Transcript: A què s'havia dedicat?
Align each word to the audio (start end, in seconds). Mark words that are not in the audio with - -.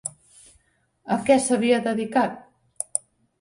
A 1.15 1.17
què 1.27 1.37
s'havia 1.43 1.83
dedicat? 1.89 2.97